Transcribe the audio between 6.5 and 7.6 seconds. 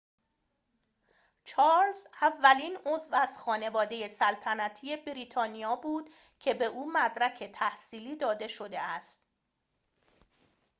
به او مدرک